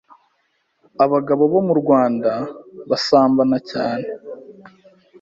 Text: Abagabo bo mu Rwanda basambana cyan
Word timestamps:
Abagabo 1.03 1.43
bo 1.53 1.59
mu 1.67 1.73
Rwanda 1.81 2.31
basambana 2.89 3.57
cyan 3.69 3.99